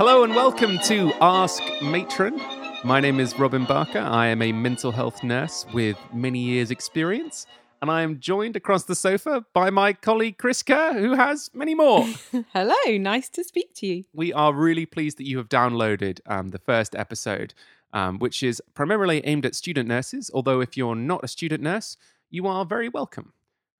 Hello 0.00 0.24
and 0.24 0.34
welcome 0.34 0.78
to 0.84 1.12
Ask 1.20 1.62
Matron. 1.82 2.40
My 2.84 3.00
name 3.00 3.20
is 3.20 3.38
Robin 3.38 3.64
Barker. 3.64 3.98
I 3.98 4.28
am 4.28 4.40
a 4.40 4.50
mental 4.50 4.92
health 4.92 5.22
nurse 5.22 5.66
with 5.74 5.98
many 6.12 6.38
years' 6.38 6.70
experience, 6.70 7.46
and 7.82 7.90
I 7.90 8.02
am 8.02 8.18
joined 8.18 8.56
across 8.56 8.84
the 8.84 8.94
sofa 8.94 9.44
by 9.52 9.68
my 9.68 9.92
colleague 9.92 10.38
Chris 10.38 10.62
Kerr, 10.62 10.94
who 10.94 11.16
has 11.16 11.50
many 11.52 11.74
more. 11.74 12.06
Hello, 12.52 12.98
nice 12.98 13.28
to 13.30 13.44
speak 13.44 13.74
to 13.74 13.86
you. 13.86 14.04
we 14.14 14.32
are 14.32 14.54
really 14.54 14.86
pleased 14.86 15.18
that 15.18 15.26
you 15.26 15.36
have 15.38 15.48
downloaded 15.48 16.20
um, 16.26 16.48
the 16.48 16.58
first 16.58 16.94
episode, 16.94 17.52
um, 17.92 18.18
which 18.18 18.42
is 18.42 18.62
primarily 18.74 19.24
aimed 19.24 19.46
at 19.46 19.54
student 19.54 19.88
nurses. 19.88 20.30
Although, 20.32 20.60
if 20.60 20.76
you're 20.76 20.96
not 20.96 21.24
a 21.24 21.28
student 21.28 21.62
nurse, 21.62 21.96
you 22.30 22.46
are 22.46 22.64
very 22.64 22.88
welcome. 22.88 23.32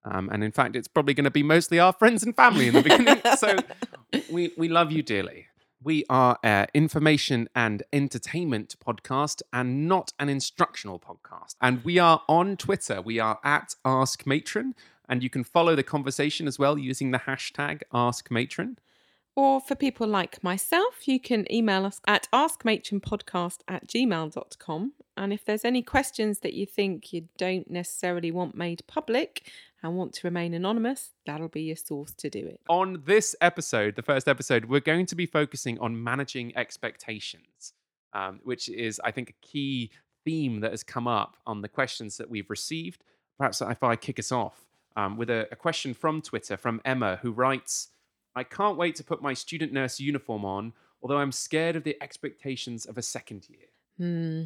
Um, 0.05 0.31
and 0.33 0.43
in 0.43 0.53
fact, 0.53 0.77
it's 0.77 0.89
probably 0.89 1.15
going 1.15 1.25
to 1.25 1.31
be 1.31 1.43
mostly 1.43 1.79
our 1.79 1.93
friends 1.93 2.23
and 2.23 2.35
family 2.35 2.69
in 2.69 2.75
the 2.75 2.83
beginning. 2.83 3.21
so 3.39 3.57
we, 4.31 4.53
we 4.57 4.69
love 4.69 4.93
you 4.93 5.03
dearly. 5.03 5.47
We 5.83 6.05
are 6.11 6.39
an 6.43 6.67
information 6.75 7.49
and 7.55 7.83
entertainment 7.93 8.77
podcast 8.85 9.41
and 9.53 9.89
not 9.89 10.13
an 10.19 10.29
instructional 10.29 10.99
podcast. 10.99 11.55
And 11.61 11.83
we 11.85 11.99
are 11.99 12.23
on 12.29 12.57
Twitter. 12.57 13.01
We 13.01 13.19
are 13.19 13.39
at 13.43 13.75
Ask 13.85 14.27
Matron. 14.27 14.75
And 15.09 15.23
you 15.23 15.31
can 15.31 15.43
follow 15.43 15.75
the 15.75 15.83
conversation 15.83 16.47
as 16.47 16.59
well 16.59 16.79
using 16.79 17.11
the 17.11 17.19
hashtag 17.19 17.83
Ask 17.93 18.31
Matron. 18.31 18.79
Or 19.41 19.59
for 19.59 19.75
people 19.75 20.07
like 20.07 20.45
myself, 20.45 21.09
you 21.09 21.19
can 21.19 21.51
email 21.51 21.87
us 21.87 22.03
at 22.07 22.29
askmatronpodcast 22.31 23.61
at 23.67 23.89
gmail.com. 23.89 24.93
And 25.17 25.33
if 25.33 25.47
there's 25.47 25.65
any 25.65 25.81
questions 25.81 26.41
that 26.41 26.53
you 26.53 26.67
think 26.67 27.15
you 27.15 27.27
don't 27.39 27.71
necessarily 27.71 28.31
want 28.31 28.55
made 28.55 28.83
public 28.87 29.51
and 29.83 29.97
want 29.97 30.13
to 30.13 30.27
remain 30.27 30.53
anonymous, 30.53 31.13
that'll 31.25 31.49
be 31.49 31.63
your 31.63 31.77
source 31.77 32.13
to 32.17 32.29
do 32.29 32.41
it. 32.41 32.61
On 32.69 33.03
this 33.07 33.35
episode, 33.41 33.97
the 33.97 34.03
first 34.03 34.29
episode, 34.29 34.67
we're 34.67 34.79
going 34.79 35.07
to 35.07 35.15
be 35.15 35.25
focusing 35.25 35.79
on 35.79 36.05
managing 36.05 36.55
expectations, 36.55 37.73
um, 38.13 38.41
which 38.45 38.69
is, 38.69 39.01
I 39.03 39.11
think, 39.11 39.31
a 39.31 39.47
key 39.47 39.91
theme 40.23 40.61
that 40.61 40.73
has 40.73 40.83
come 40.83 41.09
up 41.09 41.39
on 41.47 41.63
the 41.63 41.69
questions 41.69 42.19
that 42.19 42.29
we've 42.29 42.51
received. 42.51 43.05
Perhaps 43.39 43.63
if 43.63 43.83
I 43.83 43.97
kick 43.97 44.19
us 44.19 44.33
off 44.33 44.67
um, 44.97 45.17
with 45.17 45.31
a, 45.31 45.49
a 45.51 45.57
question 45.57 45.95
from 45.95 46.21
Twitter 46.21 46.59
from 46.59 46.83
Emma, 46.85 47.21
who 47.23 47.33
writes, 47.33 47.89
I 48.35 48.45
can't 48.45 48.77
wait 48.77 48.95
to 48.97 49.05
put 49.05 49.23
my 49.23 49.35
student 49.35 49.73
nurse 49.73 50.01
uniform 50.01 50.45
on, 50.45 50.73
although 51.03 51.19
I'm 51.19 51.33
scared 51.33 51.77
of 51.77 51.85
the 51.85 51.97
expectations 52.03 52.87
of 52.87 52.99
a 52.99 53.03
second 53.03 53.49
year. 53.49 53.69
Hmm. 53.99 54.45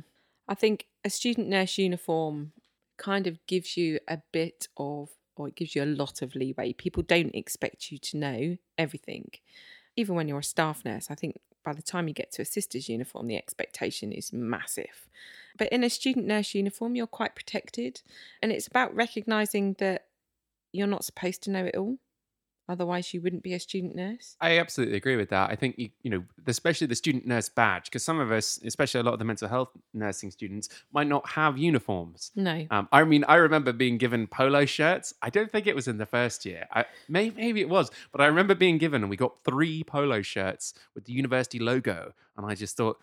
I 0.48 0.54
think 0.54 0.86
a 1.04 1.10
student 1.10 1.48
nurse 1.48 1.78
uniform 1.78 2.52
kind 2.96 3.26
of 3.26 3.38
gives 3.46 3.76
you 3.76 3.98
a 4.08 4.18
bit 4.32 4.68
of, 4.76 5.10
or 5.36 5.48
it 5.48 5.56
gives 5.56 5.74
you 5.74 5.82
a 5.82 5.86
lot 5.86 6.22
of 6.22 6.34
leeway. 6.34 6.72
People 6.72 7.02
don't 7.02 7.34
expect 7.34 7.90
you 7.90 7.98
to 7.98 8.16
know 8.16 8.56
everything. 8.78 9.30
Even 9.96 10.14
when 10.14 10.28
you're 10.28 10.40
a 10.40 10.44
staff 10.44 10.84
nurse, 10.84 11.10
I 11.10 11.14
think 11.14 11.40
by 11.64 11.72
the 11.72 11.82
time 11.82 12.08
you 12.08 12.14
get 12.14 12.30
to 12.32 12.42
a 12.42 12.44
sister's 12.44 12.88
uniform, 12.88 13.26
the 13.26 13.36
expectation 13.36 14.12
is 14.12 14.32
massive. 14.32 15.08
But 15.56 15.68
in 15.68 15.82
a 15.82 15.90
student 15.90 16.26
nurse 16.26 16.54
uniform, 16.54 16.94
you're 16.94 17.06
quite 17.06 17.34
protected. 17.34 18.02
And 18.42 18.52
it's 18.52 18.66
about 18.66 18.94
recognizing 18.94 19.76
that 19.78 20.06
you're 20.72 20.86
not 20.86 21.04
supposed 21.04 21.42
to 21.44 21.50
know 21.50 21.64
it 21.64 21.76
all. 21.76 21.98
Otherwise, 22.68 23.12
you 23.12 23.20
wouldn't 23.20 23.42
be 23.42 23.52
a 23.52 23.60
student 23.60 23.94
nurse. 23.94 24.36
I 24.40 24.58
absolutely 24.58 24.96
agree 24.96 25.16
with 25.16 25.28
that. 25.30 25.50
I 25.50 25.54
think 25.54 25.78
you, 25.78 25.90
you 26.02 26.10
know, 26.10 26.24
especially 26.46 26.86
the 26.86 26.94
student 26.94 27.26
nurse 27.26 27.48
badge, 27.48 27.84
because 27.84 28.02
some 28.02 28.18
of 28.18 28.32
us, 28.32 28.58
especially 28.64 29.00
a 29.00 29.02
lot 29.02 29.12
of 29.12 29.18
the 29.18 29.24
mental 29.24 29.48
health 29.48 29.68
nursing 29.92 30.30
students, 30.30 30.68
might 30.92 31.06
not 31.06 31.28
have 31.28 31.58
uniforms. 31.58 32.30
No. 32.34 32.66
Um, 32.70 32.88
I 32.90 33.04
mean, 33.04 33.24
I 33.28 33.36
remember 33.36 33.72
being 33.72 33.98
given 33.98 34.26
polo 34.26 34.64
shirts. 34.64 35.12
I 35.20 35.30
don't 35.30 35.52
think 35.52 35.66
it 35.66 35.74
was 35.74 35.88
in 35.88 35.98
the 35.98 36.06
first 36.06 36.46
year. 36.46 36.66
I, 36.72 36.86
maybe, 37.08 37.36
maybe 37.36 37.60
it 37.60 37.68
was, 37.68 37.90
but 38.12 38.20
I 38.20 38.26
remember 38.26 38.54
being 38.54 38.78
given, 38.78 39.02
and 39.02 39.10
we 39.10 39.16
got 39.16 39.38
three 39.44 39.84
polo 39.84 40.22
shirts 40.22 40.72
with 40.94 41.04
the 41.04 41.12
university 41.12 41.58
logo, 41.58 42.14
and 42.36 42.46
I 42.46 42.54
just 42.54 42.76
thought, 42.76 42.98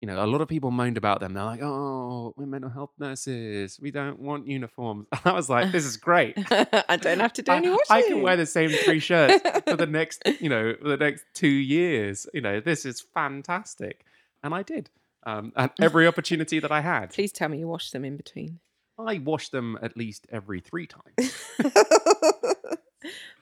you 0.00 0.06
know, 0.06 0.22
a 0.22 0.26
lot 0.26 0.40
of 0.40 0.48
people 0.48 0.70
moaned 0.70 0.98
about 0.98 1.20
them. 1.20 1.32
They're 1.32 1.44
like, 1.44 1.62
"Oh, 1.62 2.34
we're 2.36 2.46
mental 2.46 2.70
health 2.70 2.92
nurses. 2.98 3.78
We 3.80 3.90
don't 3.90 4.18
want 4.18 4.46
uniforms." 4.46 5.06
I 5.24 5.32
was 5.32 5.48
like, 5.48 5.72
"This 5.72 5.84
is 5.84 5.96
great." 5.96 6.34
I 6.50 6.96
don't 6.96 7.20
have 7.20 7.32
to 7.34 7.42
do 7.42 7.52
I, 7.52 7.56
any 7.56 7.70
washing. 7.70 7.84
I 7.88 8.02
can 8.02 8.22
wear 8.22 8.36
the 8.36 8.46
same 8.46 8.70
three 8.70 9.00
shirts 9.00 9.42
for 9.66 9.76
the 9.76 9.86
next, 9.86 10.22
you 10.40 10.48
know, 10.48 10.74
for 10.80 10.88
the 10.88 10.96
next 10.96 11.24
two 11.32 11.48
years. 11.48 12.26
You 12.34 12.42
know, 12.42 12.60
this 12.60 12.84
is 12.84 13.00
fantastic, 13.00 14.04
and 14.42 14.54
I 14.54 14.62
did. 14.62 14.90
Um, 15.24 15.52
and 15.56 15.70
every 15.80 16.06
opportunity 16.06 16.60
that 16.60 16.70
I 16.70 16.82
had, 16.82 17.10
Please 17.10 17.32
tell 17.32 17.48
me 17.48 17.58
you 17.58 17.68
wash 17.68 17.90
them 17.90 18.04
in 18.04 18.16
between. 18.16 18.60
I 18.98 19.18
washed 19.18 19.52
them 19.52 19.78
at 19.82 19.96
least 19.96 20.26
every 20.30 20.60
three 20.60 20.86
times. 20.86 21.34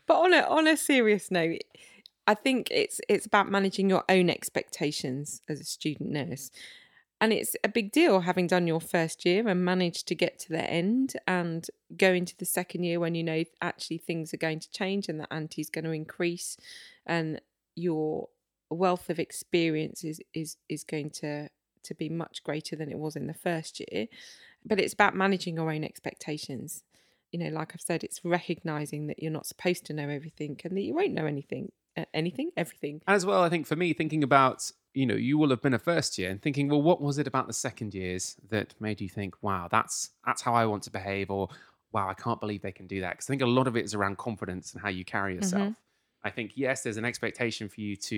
but 0.06 0.14
on 0.14 0.32
a 0.32 0.40
on 0.42 0.66
a 0.66 0.76
serious 0.76 1.30
note, 1.30 1.62
I 2.26 2.34
think 2.34 2.68
it's 2.70 3.00
it's 3.08 3.26
about 3.26 3.50
managing 3.50 3.90
your 3.90 4.04
own 4.08 4.30
expectations 4.30 5.42
as 5.48 5.60
a 5.60 5.64
student 5.64 6.10
nurse. 6.10 6.50
And 7.20 7.32
it's 7.32 7.56
a 7.62 7.68
big 7.68 7.92
deal 7.92 8.20
having 8.20 8.46
done 8.46 8.66
your 8.66 8.80
first 8.80 9.24
year 9.24 9.46
and 9.48 9.64
managed 9.64 10.08
to 10.08 10.14
get 10.14 10.38
to 10.40 10.48
the 10.50 10.68
end 10.68 11.14
and 11.26 11.66
go 11.96 12.12
into 12.12 12.36
the 12.36 12.44
second 12.44 12.84
year 12.84 12.98
when 12.98 13.14
you 13.14 13.22
know 13.22 13.44
actually 13.62 13.98
things 13.98 14.34
are 14.34 14.38
going 14.38 14.60
to 14.60 14.70
change 14.70 15.08
and 15.08 15.20
the 15.20 15.32
ante 15.32 15.60
is 15.60 15.70
going 15.70 15.84
to 15.84 15.92
increase 15.92 16.56
and 17.06 17.40
your 17.76 18.28
wealth 18.68 19.08
of 19.08 19.18
experience 19.18 20.02
is 20.04 20.20
is 20.34 20.56
is 20.68 20.84
going 20.84 21.10
to 21.10 21.48
to 21.82 21.94
be 21.94 22.08
much 22.08 22.42
greater 22.42 22.74
than 22.74 22.90
it 22.90 22.98
was 22.98 23.16
in 23.16 23.26
the 23.26 23.34
first 23.34 23.80
year. 23.80 24.06
But 24.64 24.80
it's 24.80 24.94
about 24.94 25.14
managing 25.14 25.56
your 25.56 25.70
own 25.70 25.84
expectations 25.84 26.82
you 27.34 27.40
know, 27.40 27.50
like 27.50 27.72
I've 27.74 27.80
said, 27.80 28.04
it's 28.04 28.24
recognizing 28.24 29.08
that 29.08 29.20
you're 29.20 29.32
not 29.32 29.44
supposed 29.44 29.84
to 29.86 29.92
know 29.92 30.08
everything 30.08 30.56
and 30.62 30.76
that 30.76 30.82
you 30.82 30.94
won't 30.94 31.14
know 31.14 31.26
anything, 31.26 31.72
anything, 32.12 32.50
everything. 32.56 33.00
As 33.06 33.24
well, 33.26 33.42
I 33.42 33.48
think 33.48 33.66
for 33.66 33.76
me, 33.76 33.92
thinking 33.92 34.22
about, 34.22 34.70
you 34.92 35.06
know, 35.06 35.14
you 35.14 35.38
will 35.38 35.50
have 35.50 35.62
been 35.62 35.74
a 35.74 35.78
first 35.78 36.18
year 36.18 36.30
and 36.30 36.40
thinking, 36.40 36.68
well, 36.68 36.82
what 36.82 37.00
was 37.00 37.18
it 37.18 37.26
about 37.26 37.46
the 37.46 37.52
second 37.52 37.94
years 37.94 38.36
that 38.50 38.74
made 38.80 39.00
you 39.00 39.08
think, 39.08 39.34
wow, 39.42 39.68
that's 39.70 40.10
that's 40.26 40.42
how 40.42 40.54
I 40.54 40.66
want 40.66 40.82
to 40.84 40.90
behave, 40.90 41.30
or 41.30 41.48
wow, 41.92 42.08
I 42.08 42.14
can't 42.14 42.40
believe 42.40 42.62
they 42.62 42.72
can 42.72 42.86
do 42.86 43.00
that? 43.00 43.12
Because 43.12 43.26
I 43.28 43.32
think 43.32 43.42
a 43.42 43.46
lot 43.46 43.66
of 43.66 43.76
it 43.76 43.84
is 43.84 43.94
around 43.94 44.18
confidence 44.18 44.72
and 44.72 44.82
how 44.82 44.88
you 44.88 45.04
carry 45.04 45.34
mm-hmm. 45.34 45.42
yourself. 45.42 45.74
I 46.22 46.30
think 46.30 46.52
yes, 46.54 46.82
there's 46.82 46.96
an 46.96 47.04
expectation 47.04 47.68
for 47.68 47.80
you 47.80 47.96
to, 47.96 48.16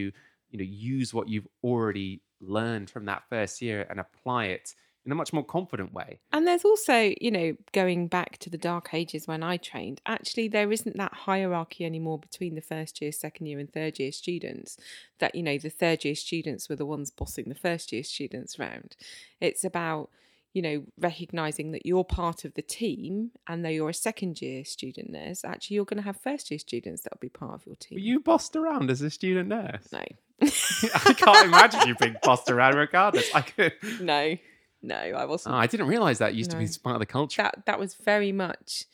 you 0.51 0.59
know, 0.59 0.65
use 0.65 1.13
what 1.13 1.29
you've 1.29 1.49
already 1.65 2.23
learned 2.41 2.91
from 2.91 3.07
that 3.07 3.25
first 3.29 3.61
year 3.61 3.87
and 3.91 3.99
apply 3.99 4.47
it 4.47 4.75
in 5.07 5.13
a 5.13 5.15
much 5.15 5.33
more 5.33 5.45
confident 5.45 5.95
way. 5.95 6.19
And 6.33 6.47
there's 6.47 6.65
also, 6.65 7.15
you 7.21 7.31
know, 7.31 7.57
going 7.73 8.09
back 8.09 8.39
to 8.39 8.51
the 8.51 8.59
dark 8.59 8.93
ages 8.93 9.27
when 9.27 9.43
I 9.43 9.57
trained, 9.57 10.01
actually, 10.05 10.49
there 10.49 10.73
isn't 10.73 10.97
that 10.97 11.15
hierarchy 11.15 11.85
anymore 11.85 12.19
between 12.19 12.57
the 12.57 12.61
first 12.61 13.01
year, 13.01 13.13
second 13.13 13.47
year, 13.47 13.61
and 13.61 13.73
third 13.73 14.01
year 14.01 14.11
students. 14.11 14.77
That, 15.21 15.35
you 15.35 15.43
know, 15.45 15.57
the 15.59 15.71
third 15.71 16.05
year 16.05 16.17
students 16.17 16.69
were 16.69 16.77
the 16.77 16.85
ones 16.85 17.11
bossing 17.11 17.49
the 17.49 17.55
first 17.55 17.93
year 17.93 18.03
students 18.03 18.59
round. 18.59 18.97
It's 19.41 19.65
about, 19.65 20.11
you 20.53 20.61
know, 20.61 20.85
recognizing 20.99 21.71
that 21.71 21.87
you're 21.87 22.05
part 22.05 22.45
of 22.45 22.55
the 22.55 22.63
team 22.63 23.31
and 23.47 23.65
though 23.65 23.71
you're 23.71 23.91
a 23.91 23.95
second 23.95 24.43
year 24.43 24.65
student 24.65 25.11
nurse, 25.11 25.45
actually, 25.45 25.77
you're 25.77 25.85
going 25.85 25.99
to 25.99 26.03
have 26.03 26.21
first 26.21 26.51
year 26.51 26.59
students 26.59 27.03
that'll 27.03 27.21
be 27.21 27.29
part 27.29 27.55
of 27.55 27.67
your 27.67 27.77
team. 27.77 27.97
Were 27.97 28.01
you 28.01 28.21
bossed 28.21 28.57
around 28.57 28.91
as 28.91 29.03
a 29.03 29.11
student 29.11 29.49
nurse? 29.49 29.89
No. 29.93 30.05
I 30.43 31.15
can't 31.15 31.47
imagine 31.47 31.87
you 31.87 31.95
being 31.95 32.17
bossed 32.23 32.51
around 32.51 32.75
regardless. 32.75 33.35
I 33.35 33.41
could. 33.43 33.73
no, 34.01 34.37
no, 34.83 34.95
I 34.97 35.25
Oh, 35.25 35.27
wasn't. 35.29 35.55
Ah, 35.55 35.59
I 35.59 35.67
didn't 35.67 35.87
realize 35.89 36.19
that 36.19 36.35
used 36.35 36.51
to 36.53 36.57
be 36.59 36.69
part 36.83 36.97
of 36.97 37.01
the 37.01 37.07
culture. 37.07 37.43
that 37.43 37.67
that 37.67 37.79
was 37.79 37.95
very 37.95 38.33
much 38.33 38.85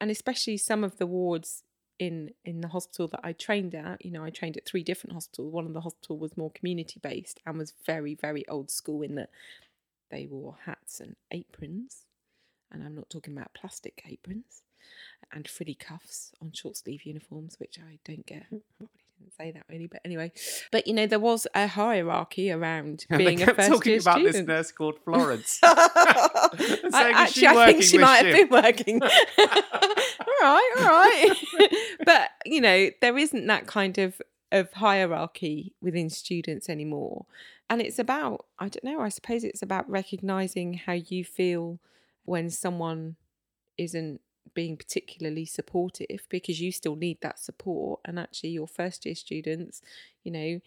and 0.00 0.10
especially 0.10 0.56
some 0.56 0.84
of 0.84 0.98
the 0.98 1.06
wards 1.06 1.62
in 1.98 2.30
in 2.44 2.60
the 2.60 2.68
hospital 2.68 3.06
that 3.08 3.20
I 3.22 3.32
trained 3.32 3.74
at 3.74 4.04
you 4.04 4.10
know 4.10 4.24
I 4.24 4.30
trained 4.30 4.56
at 4.56 4.66
three 4.66 4.82
different 4.82 5.14
hospitals. 5.14 5.52
One 5.52 5.66
of 5.66 5.72
the 5.74 5.80
hospital 5.82 6.18
was 6.18 6.36
more 6.36 6.50
community 6.50 6.98
based 7.00 7.40
and 7.46 7.56
was 7.58 7.72
very 7.86 8.14
very 8.14 8.46
old 8.48 8.70
school 8.70 9.02
in 9.02 9.14
that 9.14 9.30
they 10.10 10.26
wore 10.26 10.56
hats 10.66 11.00
and 11.00 11.16
aprons. 11.30 12.04
And 12.70 12.82
I'm 12.82 12.94
not 12.96 13.08
talking 13.10 13.36
about 13.36 13.54
plastic 13.54 14.02
aprons 14.06 14.62
and 15.32 15.46
frilly 15.48 15.74
cuffs 15.76 16.32
on 16.42 16.50
short 16.52 16.76
sleeve 16.76 17.04
uniforms 17.04 17.56
which 17.60 17.78
I 17.78 17.98
don't 18.04 18.26
get. 18.26 18.46
Probably 18.48 18.64
didn't 18.78 18.90
say 19.36 19.50
that 19.50 19.64
really 19.68 19.86
but 19.86 20.00
anyway 20.04 20.30
but 20.70 20.86
you 20.86 20.92
know 20.94 21.06
there 21.06 21.18
was 21.18 21.46
a 21.54 21.66
hierarchy 21.66 22.50
around 22.50 23.04
And 23.10 23.18
being 23.18 23.38
they 23.38 23.42
a 23.42 23.46
kept 23.46 23.56
first 23.56 23.70
talking 23.70 23.92
year 23.92 24.00
about 24.00 24.16
student 24.16 24.34
this 24.34 24.46
nurse 24.46 24.72
called 24.72 24.98
Florence. 25.04 25.58
I, 25.62 26.88
saying, 26.90 27.16
"Is 27.26 27.32
she 27.32 27.46
actually, 27.46 27.62
I 27.62 27.66
think 27.66 27.82
she 27.82 27.98
might 27.98 28.24
you?" 28.24 28.34
have 28.34 28.50
been 28.50 28.62
working. 28.62 29.02
all 29.02 29.08
right, 30.42 30.72
all 30.78 30.84
right. 30.84 31.32
but 32.04 32.30
you 32.44 32.60
know, 32.60 32.90
there 33.00 33.16
isn't 33.18 33.46
that 33.46 33.66
kind 33.66 33.98
of 33.98 34.20
of 34.52 34.72
hierarchy 34.72 35.74
within 35.80 36.10
students 36.10 36.68
anymore, 36.68 37.26
and 37.68 37.80
it's 37.80 37.98
about 37.98 38.46
I 38.58 38.68
don't 38.68 38.84
know. 38.84 39.00
I 39.00 39.08
suppose 39.08 39.44
it's 39.44 39.62
about 39.62 39.88
recognizing 39.88 40.74
how 40.74 40.92
you 40.92 41.24
feel 41.24 41.78
when 42.24 42.50
someone 42.50 43.16
isn't 43.76 44.20
being 44.52 44.76
particularly 44.76 45.46
supportive 45.46 46.26
because 46.28 46.60
you 46.60 46.70
still 46.70 46.96
need 46.96 47.18
that 47.20 47.38
support 47.38 48.00
and 48.04 48.18
actually 48.18 48.50
your 48.50 48.68
first 48.68 49.06
year 49.06 49.14
students 49.14 49.80
you 50.22 50.30
know 50.30 50.60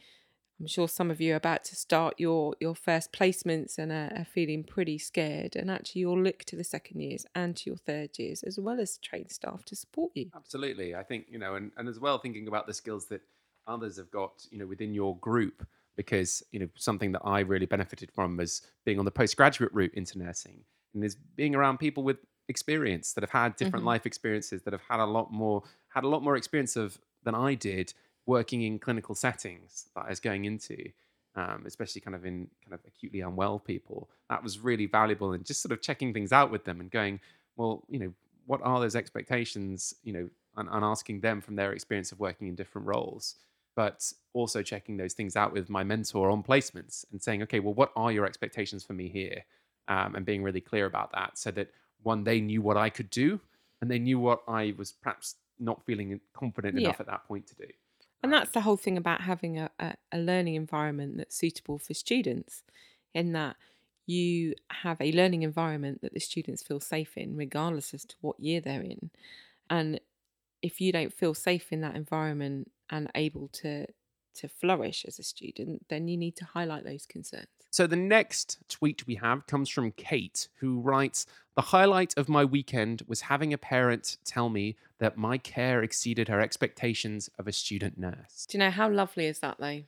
I'm 0.60 0.68
sure 0.68 0.88
some 0.88 1.12
of 1.12 1.22
you 1.22 1.34
are 1.34 1.38
about 1.38 1.64
to 1.66 1.76
start 1.76 2.16
your 2.18 2.56
your 2.60 2.74
first 2.74 3.12
placements 3.14 3.78
and 3.78 3.92
are, 3.92 4.12
are, 4.16 4.26
feeling 4.26 4.64
pretty 4.64 4.98
scared. 4.98 5.56
And 5.56 5.70
actually, 5.70 6.02
you'll 6.02 6.22
look 6.22 6.44
to 6.46 6.56
the 6.56 6.64
second 6.64 7.00
years 7.00 7.26
and 7.36 7.56
to 7.58 7.70
your 7.70 7.78
third 7.78 8.18
years 8.18 8.42
as 8.42 8.60
well 8.60 8.80
as 8.80 8.98
trained 8.98 9.32
staff 9.32 9.64
to 9.66 9.76
support 9.76 10.12
you. 10.16 10.32
Absolutely, 10.36 10.96
I 10.96 11.04
think 11.04 11.28
you 11.30 11.38
know, 11.38 11.56
and, 11.56 11.72
and 11.78 11.88
as 11.88 12.00
well 12.00 12.18
thinking 12.18 12.48
about 12.48 12.66
the 12.66 12.74
skills 12.74 13.06
that 13.08 13.22
others 13.68 13.98
have 13.98 14.10
got, 14.10 14.46
you 14.50 14.58
know, 14.58 14.66
within 14.66 14.94
your 14.94 15.18
group. 15.18 15.66
Because 15.96 16.44
you 16.52 16.60
know 16.60 16.70
something 16.76 17.12
that 17.12 17.22
I 17.24 17.40
really 17.40 17.66
benefited 17.66 18.12
from 18.12 18.38
was 18.38 18.62
being 18.86 19.00
on 19.00 19.06
the 19.06 19.12
postgraduate 19.12 19.74
route 19.74 19.94
into 19.94 20.18
nursing, 20.18 20.64
and 20.94 21.04
is 21.04 21.16
being 21.36 21.56
around 21.56 21.78
people 21.78 22.04
with 22.04 22.18
experience 22.50 23.14
that 23.14 23.22
have 23.24 23.32
had 23.32 23.56
different 23.56 23.82
mm-hmm. 23.82 23.88
life 23.88 24.06
experiences 24.06 24.62
that 24.64 24.74
have 24.74 24.84
had 24.90 25.00
a 25.00 25.06
lot 25.06 25.32
more 25.32 25.64
had 25.90 26.04
a 26.04 26.08
lot 26.08 26.24
more 26.24 26.36
experience 26.36 26.76
of 26.76 26.98
than 27.24 27.36
I 27.36 27.56
did 27.56 27.94
working 28.26 28.62
in 28.62 28.78
clinical 28.78 29.16
settings 29.16 29.90
that 29.96 30.06
I 30.06 30.10
was 30.10 30.20
going 30.20 30.46
into, 30.46 30.90
um, 31.36 31.64
especially 31.66 32.02
kind 32.02 32.16
of 32.16 32.26
in 32.26 32.48
kind 32.64 32.74
of 32.74 32.82
acutely 32.86 33.22
unwell 33.22 33.58
people. 33.58 34.10
That 34.30 34.44
was 34.44 34.60
really 34.60 34.86
valuable 34.86 35.32
and 35.32 35.46
just 35.46 35.62
sort 35.62 35.72
of 35.72 35.82
checking 35.82 36.14
things 36.14 36.32
out 36.32 36.52
with 36.52 36.66
them 36.66 36.80
and 36.80 36.92
going, 36.92 37.20
well, 37.56 37.84
you 37.90 38.00
know, 38.00 38.14
what 38.46 38.62
are 38.64 38.80
those 38.80 38.96
expectations, 38.96 39.94
you 40.04 40.14
know, 40.14 40.30
and, 40.58 40.70
and 40.72 40.84
asking 40.84 41.22
them 41.22 41.42
from 41.42 41.56
their 41.56 41.72
experience 41.72 42.12
of 42.12 42.20
working 42.20 42.48
in 42.48 42.56
different 42.56 42.88
roles. 42.88 43.36
But 43.76 44.12
also 44.34 44.64
checking 44.64 44.98
those 44.98 45.14
things 45.14 45.36
out 45.36 45.54
with 45.54 45.70
my 45.70 45.84
mentor 45.84 46.32
on 46.32 46.44
placements 46.44 47.06
and 47.12 47.22
saying, 47.22 47.44
okay, 47.44 47.60
well, 47.60 47.76
what 47.76 47.92
are 47.96 48.12
your 48.12 48.26
expectations 48.26 48.84
for 48.84 48.94
me 48.94 49.08
here? 49.08 49.46
Um, 49.88 50.16
and 50.16 50.26
being 50.26 50.44
really 50.44 50.60
clear 50.60 50.86
about 50.86 51.12
that 51.14 51.38
so 51.38 51.50
that 51.52 51.70
one, 52.04 52.24
they 52.24 52.40
knew 52.40 52.62
what 52.62 52.78
I 52.78 52.90
could 52.90 53.10
do 53.10 53.40
and 53.82 53.92
they 53.92 54.00
knew 54.00 54.20
what 54.20 54.42
I 54.48 54.74
was 54.78 54.92
perhaps 54.92 55.36
not 55.60 55.86
feeling 55.86 56.20
confident 56.34 56.80
yeah. 56.80 56.90
enough 56.90 57.00
at 57.00 57.08
that 57.08 57.28
point 57.28 57.48
to 57.48 57.56
do. 57.56 57.68
And 58.24 58.34
that's 58.34 58.48
um, 58.48 58.52
the 58.54 58.62
whole 58.62 58.78
thing 58.78 58.98
about 58.98 59.22
having 59.22 59.60
a, 59.60 59.70
a, 59.80 59.96
a 60.12 60.18
learning 60.18 60.56
environment 60.56 61.18
that's 61.18 61.36
suitable 61.36 61.78
for 61.78 61.94
students, 61.94 62.64
in 63.14 63.34
that 63.34 63.56
you 64.06 64.56
have 64.72 65.00
a 65.02 65.12
learning 65.12 65.44
environment 65.44 66.02
that 66.02 66.14
the 66.14 66.20
students 66.20 66.64
feel 66.64 66.80
safe 66.80 67.18
in, 67.18 67.36
regardless 67.36 67.94
as 67.94 68.06
to 68.06 68.16
what 68.22 68.40
year 68.40 68.62
they're 68.62 68.82
in. 68.82 69.12
And 69.70 70.00
if 70.62 70.80
you 70.82 70.92
don't 70.92 71.14
feel 71.14 71.34
safe 71.34 71.72
in 71.72 71.82
that 71.82 71.96
environment 71.96 72.72
and 72.90 73.12
able 73.16 73.50
to 73.50 73.86
to 74.38 74.48
flourish 74.48 75.06
as 75.08 75.20
a 75.20 75.24
student, 75.24 75.86
then 75.90 76.08
you 76.08 76.18
need 76.18 76.36
to 76.38 76.46
highlight 76.46 76.84
those 76.84 77.06
concerns. 77.06 77.48
So 77.70 77.86
the 77.86 77.96
next 77.96 78.60
tweet 78.70 79.06
we 79.06 79.16
have 79.16 79.46
comes 79.46 79.70
from 79.70 79.92
Kate, 79.92 80.48
who 80.60 80.80
writes 80.80 81.26
The 81.56 81.62
highlight 81.62 82.14
of 82.18 82.30
my 82.30 82.46
weekend 82.46 83.04
was 83.08 83.22
having 83.22 83.54
a 83.54 83.58
parent 83.58 84.18
tell 84.26 84.50
me 84.50 84.76
that 85.00 85.18
my 85.18 85.38
care 85.38 85.84
exceeded 85.84 86.28
her 86.28 86.42
expectations 86.42 87.30
of 87.38 87.48
a 87.48 87.54
student 87.54 87.98
nurse. 87.98 88.48
Do 88.50 88.58
you 88.58 88.64
know 88.64 88.72
how 88.72 88.90
lovely 88.90 89.26
is 89.26 89.40
that, 89.40 89.58
though? 89.60 89.84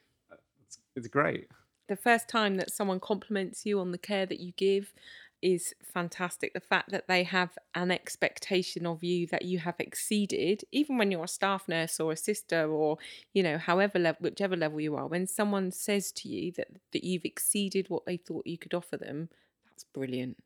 It's, 0.66 0.80
it's 0.96 1.08
great. 1.08 1.48
The 1.88 1.96
first 1.96 2.30
time 2.30 2.58
that 2.58 2.72
someone 2.72 3.00
compliments 3.00 3.66
you 3.66 3.80
on 3.80 3.92
the 3.92 3.98
care 3.98 4.28
that 4.28 4.40
you 4.40 4.52
give 4.56 4.94
is 5.42 5.74
fantastic. 5.84 6.54
The 6.54 6.60
fact 6.60 6.92
that 6.92 7.08
they 7.08 7.24
have 7.24 7.58
an 7.76 7.92
expectation 7.92 8.86
of 8.86 9.04
you 9.04 9.28
that 9.28 9.44
you 9.44 9.60
have 9.60 9.76
exceeded, 9.80 10.64
even 10.72 10.98
when 10.98 11.12
you're 11.12 11.24
a 11.24 11.28
staff 11.28 11.68
nurse 11.68 12.00
or 12.00 12.12
a 12.12 12.18
sister 12.18 12.70
or 12.70 12.98
you 13.34 13.44
know, 13.44 13.58
however 13.58 14.00
level, 14.00 14.22
whichever 14.22 14.56
level 14.56 14.80
you 14.80 14.96
are, 14.96 15.08
when 15.08 15.28
someone 15.28 15.72
says 15.72 16.12
to 16.14 16.30
you 16.30 16.52
that 16.54 16.68
that 16.92 17.04
you've 17.04 17.26
exceeded 17.26 17.90
what 17.90 18.06
they 18.06 18.18
thought 18.18 18.48
you 18.48 18.58
could 18.58 18.74
offer 18.74 18.98
them, 18.98 19.30
that's 19.66 19.84
brilliant. 19.84 20.38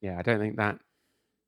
Yeah, 0.00 0.18
I 0.18 0.22
don't 0.22 0.38
think 0.40 0.56
that 0.56 0.78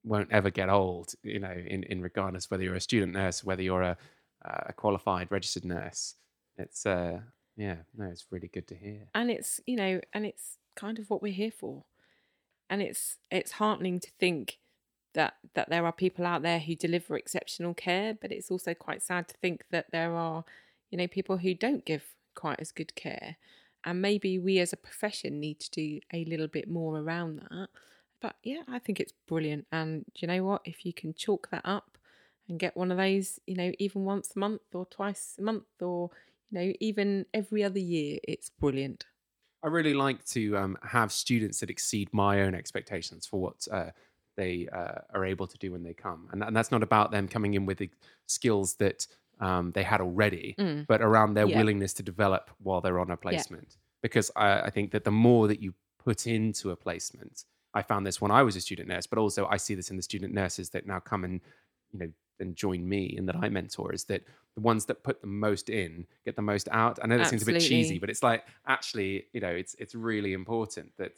won't 0.04 0.32
ever 0.32 0.50
get 0.50 0.68
old. 0.68 1.14
You 1.22 1.40
know, 1.40 1.52
in 1.52 1.82
in 1.84 2.00
regardless 2.00 2.50
whether 2.50 2.62
you're 2.62 2.74
a 2.74 2.80
student 2.80 3.12
nurse, 3.12 3.44
whether 3.44 3.62
you're 3.62 3.82
a 3.82 3.96
a 4.42 4.72
qualified 4.72 5.30
registered 5.30 5.64
nurse, 5.64 6.14
it's 6.56 6.86
uh 6.86 7.20
yeah, 7.56 7.78
no, 7.96 8.06
it's 8.06 8.26
really 8.30 8.48
good 8.48 8.68
to 8.68 8.76
hear. 8.76 9.08
And 9.14 9.30
it's 9.30 9.60
you 9.66 9.76
know, 9.76 10.00
and 10.12 10.24
it's 10.24 10.58
kind 10.76 10.98
of 11.00 11.10
what 11.10 11.20
we're 11.20 11.32
here 11.32 11.50
for 11.50 11.84
and 12.70 12.82
it's 12.82 13.16
it's 13.30 13.52
heartening 13.52 14.00
to 14.00 14.10
think 14.18 14.58
that 15.14 15.34
that 15.54 15.70
there 15.70 15.86
are 15.86 15.92
people 15.92 16.26
out 16.26 16.42
there 16.42 16.58
who 16.58 16.74
deliver 16.74 17.16
exceptional 17.16 17.74
care 17.74 18.14
but 18.20 18.30
it's 18.30 18.50
also 18.50 18.74
quite 18.74 19.02
sad 19.02 19.26
to 19.28 19.36
think 19.38 19.64
that 19.70 19.86
there 19.90 20.14
are 20.14 20.44
you 20.90 20.98
know 20.98 21.06
people 21.06 21.38
who 21.38 21.54
don't 21.54 21.84
give 21.84 22.04
quite 22.38 22.60
as 22.60 22.70
good 22.70 22.94
care. 22.94 23.36
And 23.84 24.00
maybe 24.00 24.38
we 24.38 24.60
as 24.60 24.72
a 24.72 24.76
profession 24.76 25.40
need 25.40 25.60
to 25.60 25.70
do 25.70 26.00
a 26.12 26.24
little 26.24 26.46
bit 26.46 26.68
more 26.68 26.98
around 26.98 27.40
that. 27.50 27.68
But 28.20 28.34
yeah 28.42 28.62
i 28.68 28.78
think 28.78 29.00
it's 29.00 29.12
brilliant. 29.26 29.66
And 29.72 30.04
you 30.16 30.28
know 30.28 30.44
what? 30.44 30.62
If 30.64 30.86
you 30.86 30.92
can 30.92 31.14
chalk 31.14 31.48
that 31.50 31.62
up 31.64 31.98
and 32.48 32.58
get 32.58 32.76
one 32.76 32.90
of 32.90 32.98
those 32.98 33.40
you 33.46 33.56
know 33.56 33.72
even 33.78 34.04
once 34.04 34.32
a 34.34 34.38
month 34.38 34.62
or 34.72 34.86
twice 34.86 35.36
a 35.38 35.42
month 35.42 35.64
or 35.80 36.10
you 36.50 36.58
know 36.58 36.72
even 36.80 37.26
every 37.34 37.62
other 37.62 37.78
year 37.78 38.18
it's 38.24 38.48
brilliant 38.48 39.04
I 39.62 39.68
really 39.68 39.94
like 39.94 40.24
to 40.26 40.56
um, 40.56 40.78
have 40.82 41.12
students 41.12 41.60
that 41.60 41.70
exceed 41.70 42.08
my 42.12 42.42
own 42.42 42.54
expectations 42.54 43.26
for 43.26 43.40
what 43.40 43.66
uh, 43.70 43.90
they 44.36 44.68
uh, 44.72 45.00
are 45.12 45.24
able 45.24 45.46
to 45.46 45.58
do 45.58 45.72
when 45.72 45.82
they 45.82 45.94
come, 45.94 46.28
and, 46.32 46.42
and, 46.42 46.56
that's 46.56 46.70
not 46.70 46.82
about 46.82 47.10
them 47.10 47.26
coming 47.26 47.54
in 47.54 47.66
with 47.66 47.78
the 47.78 47.90
skills 48.26 48.74
that 48.74 49.06
um, 49.40 49.72
they 49.72 49.82
had 49.82 50.00
already, 50.00 50.54
mm. 50.58 50.86
but 50.86 51.02
around 51.02 51.34
their 51.34 51.46
yeah. 51.46 51.56
willingness 51.56 51.92
to 51.94 52.02
develop 52.02 52.50
while 52.62 52.80
they're 52.80 53.00
on 53.00 53.10
a 53.10 53.16
placement. 53.16 53.68
Yeah. 53.70 53.76
Because 54.00 54.30
I, 54.36 54.60
I 54.60 54.70
think 54.70 54.92
that 54.92 55.02
the 55.04 55.10
more 55.10 55.48
that 55.48 55.60
you 55.60 55.74
put 55.98 56.26
into 56.26 56.70
a 56.70 56.76
placement, 56.76 57.44
I 57.74 57.82
found 57.82 58.06
this 58.06 58.20
when 58.20 58.30
I 58.30 58.42
was 58.42 58.54
a 58.54 58.60
student 58.60 58.88
nurse, 58.88 59.06
but 59.06 59.18
also 59.18 59.46
I 59.46 59.56
see 59.56 59.74
this 59.74 59.90
in 59.90 59.96
the 59.96 60.02
student 60.02 60.32
nurses 60.32 60.70
that 60.70 60.86
now 60.86 61.00
come 61.00 61.24
and 61.24 61.40
you 61.92 61.98
know 61.98 62.08
and 62.40 62.54
join 62.54 62.88
me 62.88 63.16
and 63.16 63.28
that 63.28 63.36
I 63.36 63.48
mentor 63.48 63.92
is 63.92 64.04
that 64.04 64.22
the 64.58 64.62
ones 64.64 64.86
that 64.86 65.04
put 65.04 65.20
the 65.20 65.28
most 65.28 65.70
in 65.70 66.04
get 66.24 66.34
the 66.34 66.42
most 66.42 66.68
out. 66.72 66.98
I 67.00 67.06
know 67.06 67.16
that 67.16 67.32
Absolutely. 67.32 67.38
seems 67.38 67.48
a 67.48 67.52
bit 67.52 67.68
cheesy, 67.68 67.98
but 68.00 68.10
it's 68.10 68.24
like 68.24 68.44
actually, 68.66 69.26
you 69.32 69.40
know, 69.40 69.50
it's 69.50 69.74
it's 69.78 69.94
really 69.94 70.32
important 70.32 70.90
that 70.98 71.12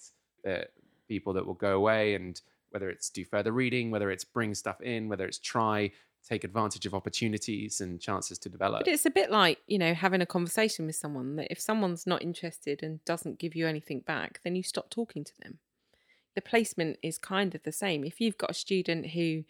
that 0.44 0.72
people 1.08 1.32
that 1.32 1.46
will 1.46 1.54
go 1.54 1.75
away 1.75 2.14
and 2.14 2.38
whether 2.70 2.90
it's 2.90 3.08
do 3.08 3.25
further 3.25 3.52
reading, 3.52 3.90
whether 3.90 4.10
it's 4.10 4.25
bring 4.25 4.54
stuff 4.54 4.81
in, 4.82 5.08
whether 5.08 5.25
it's 5.25 5.38
try 5.38 5.90
take 6.28 6.44
advantage 6.44 6.84
of 6.84 6.92
opportunities 6.92 7.81
and 7.81 7.98
chances 7.98 8.38
to 8.38 8.50
develop. 8.50 8.84
But 8.84 8.92
it's 8.92 9.06
a 9.06 9.10
bit 9.10 9.31
like, 9.31 9.58
you 9.66 9.78
know, 9.78 9.94
having 9.94 10.20
a 10.20 10.26
conversation 10.26 10.84
with 10.84 10.96
someone 10.96 11.36
that 11.36 11.50
if 11.50 11.58
someone's 11.58 12.06
not 12.06 12.20
interested 12.20 12.82
and 12.82 13.02
doesn't 13.06 13.38
give 13.38 13.56
you 13.56 13.66
anything 13.66 14.00
back, 14.00 14.40
then 14.44 14.54
you 14.54 14.62
stop 14.62 14.90
talking 14.90 15.25
to 15.25 15.32
them. 15.40 15.60
The 16.34 16.43
placement 16.43 16.98
is 17.02 17.16
kind 17.16 17.54
of 17.54 17.62
the 17.62 17.72
same. 17.72 18.04
If 18.04 18.20
you've 18.20 18.36
got 18.36 18.50
a 18.50 18.54
student 18.54 19.12
who 19.12 19.44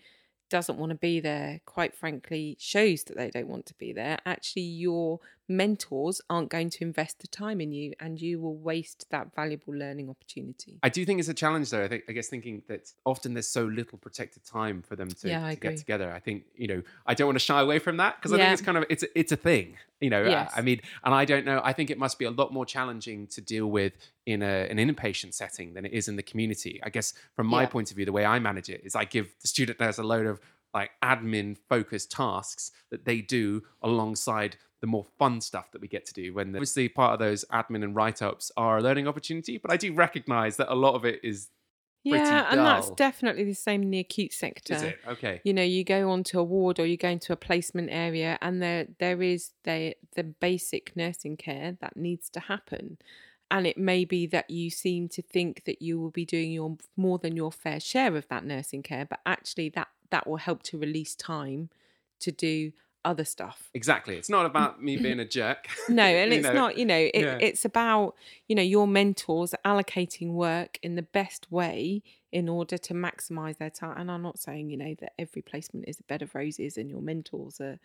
doesn't 0.51 0.79
want 0.79 0.91
to 0.91 0.97
be 0.97 1.21
there, 1.21 1.61
quite 1.65 1.95
frankly, 1.95 2.57
shows 2.61 3.05
that 3.05 3.17
they 3.17 3.31
don't 3.31 3.49
want 3.49 3.67
to 3.67 3.75
be 3.75 3.93
there, 3.93 4.19
actually, 4.27 4.63
your 4.63 5.21
mentors 5.51 6.21
aren't 6.31 6.49
going 6.49 6.71
to 6.71 6.85
invest 6.85 7.19
the 7.19 7.27
time 7.27 7.61
in 7.61 7.73
you 7.73 7.93
and 7.99 8.21
you 8.21 8.39
will 8.39 8.57
waste 8.57 9.05
that 9.11 9.35
valuable 9.35 9.75
learning 9.75 10.09
opportunity. 10.09 10.79
I 10.85 10.89
do 10.89 11.05
think 11.05 11.19
it's 11.19 11.29
a 11.29 11.35
challenge, 11.35 11.71
though. 11.71 11.83
I, 11.83 11.89
think, 11.89 12.05
I 12.09 12.13
guess 12.13 12.29
thinking 12.29 12.63
that 12.69 12.93
often 13.05 13.35
there's 13.35 13.49
so 13.49 13.65
little 13.65 13.99
protected 13.99 14.45
time 14.45 14.81
for 14.81 14.95
them 14.95 15.09
to, 15.09 15.29
yeah, 15.29 15.51
to 15.51 15.57
get 15.57 15.77
together. 15.77 16.13
I 16.13 16.21
think, 16.21 16.45
you 16.55 16.69
know, 16.69 16.83
I 17.05 17.15
don't 17.15 17.27
want 17.27 17.39
to 17.39 17.45
shy 17.45 17.61
away 17.61 17.81
from 17.81 17.97
that 17.97 18.17
because 18.17 18.33
I 18.33 18.37
yeah. 18.37 18.45
think 18.45 18.53
it's 18.53 18.63
kind 18.63 18.79
of, 18.79 18.85
it's, 18.89 19.05
it's 19.17 19.33
a 19.33 19.37
thing, 19.37 19.77
you 20.01 20.09
know, 20.09 20.23
yes. 20.23 20.53
I, 20.55 20.61
I 20.61 20.63
mean, 20.63 20.81
and 21.03 21.13
I 21.13 21.25
don't 21.25 21.45
know, 21.45 21.61
I 21.65 21.73
think 21.73 21.91
it 21.91 21.99
must 21.99 22.21
be 22.21 22.27
a 22.27 22.31
lot 22.31 22.53
more 22.53 22.65
challenging 22.65 23.27
to 23.29 23.41
deal 23.41 23.67
with 23.67 23.93
in 24.27 24.43
a, 24.43 24.69
an 24.71 24.77
inpatient 24.77 25.35
setting 25.35 25.75
than 25.75 25.85
it 25.85 25.93
is 25.93 26.07
in 26.07 26.15
the 26.15 26.23
community. 26.23 26.81
I 26.85 26.91
guess 26.91 27.13
from 27.35 27.49
my 27.49 27.63
yeah. 27.63 27.69
point 27.69 27.91
of 27.91 27.97
view, 27.97 28.07
the 28.07 28.13
way 28.13 28.25
I 28.25 28.39
manage 28.39 28.69
it 28.69 28.83
is 28.85 28.95
I 28.95 29.05
give 29.05 29.29
the 29.43 29.49
student 29.49 29.81
nurse 29.81 29.99
a 29.99 30.05
load 30.05 30.27
of 30.27 30.41
like 30.73 30.93
admin 31.03 31.57
focused 31.69 32.13
tasks 32.13 32.71
that 32.91 33.05
they 33.05 33.21
do 33.21 33.63
alongside 33.83 34.57
the 34.81 34.87
more 34.87 35.05
fun 35.19 35.41
stuff 35.41 35.71
that 35.73 35.81
we 35.81 35.89
get 35.89 36.07
to 36.07 36.15
do 36.15 36.33
when 36.35 36.49
obviously 36.49 36.89
part 36.89 37.13
of 37.13 37.19
those 37.19 37.45
admin 37.53 37.85
and 37.85 37.95
write-ups 37.95 38.51
are 38.57 38.79
a 38.79 38.83
learning 38.83 39.07
opportunity 39.07 39.59
but 39.59 39.71
i 39.71 39.77
do 39.77 39.93
recognize 39.93 40.57
that 40.57 40.73
a 40.73 40.75
lot 40.75 40.95
of 40.95 41.05
it 41.05 41.21
is 41.23 41.49
yeah 42.03 42.47
and 42.51 42.61
that's 42.61 42.91
definitely 42.93 43.45
the 43.45 43.55
same 43.55 43.83
in 43.83 43.91
the 43.91 43.99
acute 43.99 44.33
sector. 44.33 44.75
Is 44.75 44.83
it? 44.83 44.99
Okay. 45.07 45.41
You 45.45 45.53
know 45.53 45.63
you 45.63 45.85
go 45.85 46.11
onto 46.11 46.39
a 46.39 46.43
ward 46.43 46.79
or 46.81 46.87
you 46.87 46.97
go 46.97 47.09
into 47.11 47.33
a 47.33 47.37
placement 47.37 47.91
area 47.93 48.39
and 48.41 48.63
there 48.63 48.87
there 48.99 49.21
is 49.21 49.51
the 49.65 49.95
the 50.17 50.25
basic 50.25 50.97
nursing 50.97 51.37
care 51.37 51.77
that 51.81 51.97
needs 51.97 52.31
to 52.31 52.41
happen. 52.41 52.99
And 53.51 53.67
it 53.67 53.77
may 53.77 54.05
be 54.05 54.27
that 54.29 54.49
you 54.49 54.71
seem 54.71 55.09
to 55.09 55.23
think 55.23 55.65
that 55.65 55.83
you 55.83 56.01
will 56.01 56.11
be 56.11 56.25
doing 56.25 56.53
your 56.53 56.77
more 56.97 57.19
than 57.19 57.37
your 57.37 57.53
fair 57.53 57.81
share 57.81 58.17
of 58.17 58.27
that 58.29 58.45
nursing 58.45 58.83
care 58.83 59.05
but 59.05 59.21
actually 59.27 59.69
that 59.71 59.89
that 60.11 60.27
will 60.27 60.39
help 60.39 60.63
to 60.65 60.79
release 60.79 61.15
time 61.15 61.69
to 62.21 62.33
do 62.33 62.73
other 63.05 63.25
stuff. 63.25 63.71
Exactly. 63.75 64.17
It's 64.17 64.29
not 64.29 64.47
about 64.47 64.83
me 64.83 64.97
being 64.97 65.21
a 65.21 65.25
jerk. 65.25 65.67
no, 65.89 66.03
and 66.05 66.33
it's 66.33 66.47
know. 66.47 66.53
not, 66.53 66.79
you 66.79 66.85
know, 66.85 66.97
it, 66.97 67.13
yeah. 67.15 67.39
it's 67.41 67.65
about, 67.65 68.15
you 68.49 68.55
know, 68.55 68.63
your 68.63 68.87
mentors 68.87 69.55
allocating 69.65 70.33
work 70.33 70.79
in 70.83 70.97
the 70.97 71.03
best 71.03 71.51
way 71.51 72.03
in 72.33 72.49
order 72.49 72.79
to 72.79 72.95
maximize 72.95 73.59
their 73.59 73.71
time. 73.71 73.97
And 73.97 74.11
I'm 74.11 74.23
not 74.23 74.39
saying, 74.39 74.71
you 74.71 74.77
know, 74.77 74.95
that 75.01 75.13
every 75.19 75.43
placement 75.43 75.89
is 75.89 75.99
a 75.99 76.05
bed 76.05 76.23
of 76.23 76.35
roses 76.35 76.77
and 76.77 76.89
your 76.89 77.01
mentors 77.01 77.61
are 77.61 77.79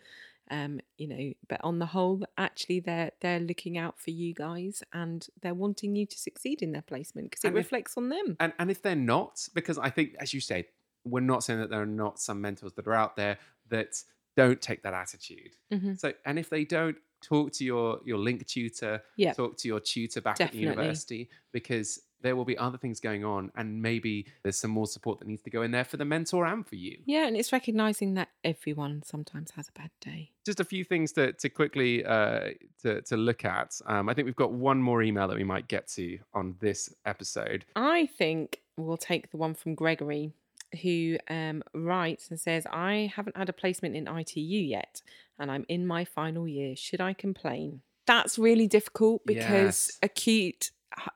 um, 0.50 0.80
you 0.96 1.08
know, 1.08 1.32
but 1.48 1.60
on 1.64 1.78
the 1.78 1.86
whole, 1.86 2.22
actually 2.38 2.80
they're 2.80 3.10
they're 3.20 3.40
looking 3.40 3.78
out 3.78 3.98
for 3.98 4.10
you 4.10 4.32
guys 4.32 4.82
and 4.92 5.26
they're 5.42 5.54
wanting 5.54 5.96
you 5.96 6.06
to 6.06 6.18
succeed 6.18 6.62
in 6.62 6.72
their 6.72 6.82
placement 6.82 7.30
because 7.30 7.44
it 7.44 7.48
and 7.48 7.56
reflects 7.56 7.92
if, 7.94 7.98
on 7.98 8.08
them. 8.10 8.36
And 8.38 8.52
and 8.58 8.70
if 8.70 8.82
they're 8.82 8.94
not, 8.94 9.48
because 9.54 9.78
I 9.78 9.90
think 9.90 10.14
as 10.20 10.32
you 10.32 10.40
say, 10.40 10.66
we're 11.04 11.20
not 11.20 11.42
saying 11.42 11.60
that 11.60 11.70
there 11.70 11.82
are 11.82 11.86
not 11.86 12.20
some 12.20 12.40
mentors 12.40 12.74
that 12.74 12.86
are 12.86 12.94
out 12.94 13.16
there 13.16 13.38
that 13.70 13.96
don't 14.36 14.60
take 14.60 14.82
that 14.82 14.94
attitude. 14.94 15.56
Mm-hmm. 15.72 15.94
So, 15.94 16.12
and 16.24 16.38
if 16.38 16.50
they 16.50 16.64
don't 16.64 16.96
talk 17.22 17.50
to 17.52 17.64
your 17.64 18.00
your 18.04 18.18
link 18.18 18.46
tutor, 18.46 19.02
Yeah. 19.16 19.32
talk 19.32 19.56
to 19.58 19.68
your 19.68 19.80
tutor 19.80 20.20
back 20.20 20.36
Definitely. 20.36 20.68
at 20.68 20.76
the 20.76 20.82
university 20.82 21.30
because 21.52 22.00
there 22.22 22.34
will 22.34 22.44
be 22.44 22.56
other 22.58 22.78
things 22.78 22.98
going 22.98 23.24
on 23.24 23.52
and 23.56 23.80
maybe 23.82 24.26
there's 24.42 24.56
some 24.56 24.70
more 24.70 24.86
support 24.86 25.18
that 25.18 25.28
needs 25.28 25.42
to 25.42 25.50
go 25.50 25.62
in 25.62 25.70
there 25.70 25.84
for 25.84 25.96
the 25.98 26.04
mentor 26.04 26.46
and 26.46 26.66
for 26.66 26.74
you. 26.74 26.98
Yeah, 27.04 27.26
and 27.26 27.36
it's 27.36 27.52
recognizing 27.52 28.14
that 28.14 28.28
everyone 28.42 29.02
sometimes 29.04 29.50
has 29.52 29.68
a 29.68 29.72
bad 29.78 29.90
day. 30.00 30.32
Just 30.44 30.60
a 30.60 30.64
few 30.64 30.84
things 30.84 31.12
to 31.12 31.32
to 31.32 31.48
quickly 31.48 32.04
uh, 32.04 32.50
to 32.82 33.02
to 33.02 33.16
look 33.16 33.44
at. 33.44 33.78
Um, 33.86 34.08
I 34.08 34.14
think 34.14 34.26
we've 34.26 34.36
got 34.36 34.52
one 34.52 34.80
more 34.82 35.02
email 35.02 35.28
that 35.28 35.36
we 35.36 35.44
might 35.44 35.68
get 35.68 35.88
to 35.88 36.18
on 36.34 36.56
this 36.60 36.92
episode. 37.04 37.64
I 37.74 38.06
think 38.06 38.60
we'll 38.76 38.96
take 38.98 39.30
the 39.30 39.36
one 39.38 39.54
from 39.54 39.74
Gregory, 39.74 40.32
who 40.82 41.18
um, 41.28 41.62
writes 41.74 42.30
and 42.30 42.38
says, 42.40 42.66
I 42.70 43.12
haven't 43.14 43.36
had 43.36 43.48
a 43.48 43.52
placement 43.52 43.96
in 43.96 44.08
ITU 44.08 44.40
yet, 44.40 45.02
and 45.38 45.50
I'm 45.50 45.64
in 45.68 45.86
my 45.86 46.04
final 46.04 46.46
year. 46.48 46.76
Should 46.76 47.00
I 47.00 47.12
complain? 47.12 47.82
That's 48.06 48.38
really 48.38 48.66
difficult 48.66 49.26
because 49.26 49.90
Yes. 49.90 49.98
acute, 50.02 50.70